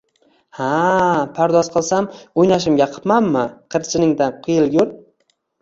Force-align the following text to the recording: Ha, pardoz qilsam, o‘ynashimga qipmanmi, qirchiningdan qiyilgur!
Ha, 0.59 0.69
pardoz 1.35 1.69
qilsam, 1.75 2.07
o‘ynashimga 2.45 2.87
qipmanmi, 2.97 3.45
qirchiningdan 3.77 4.37
qiyilgur! 4.49 4.99